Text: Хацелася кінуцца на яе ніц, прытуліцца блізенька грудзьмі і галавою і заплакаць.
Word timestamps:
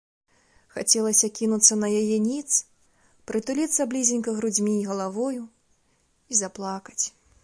Хацелася 0.75 1.27
кінуцца 1.39 1.73
на 1.83 1.89
яе 2.01 2.15
ніц, 2.27 2.51
прытуліцца 3.31 3.81
блізенька 3.91 4.29
грудзьмі 4.39 4.73
і 4.79 4.87
галавою 4.89 5.43
і 5.45 6.33
заплакаць. 6.41 6.99